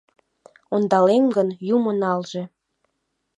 Ондалем 0.75 1.25
гын, 1.35 1.47
юмо 1.75 1.91
налже 2.01 2.43